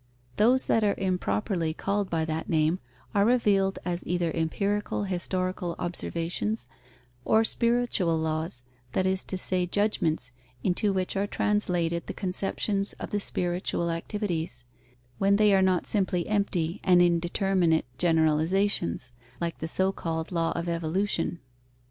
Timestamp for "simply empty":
15.85-16.81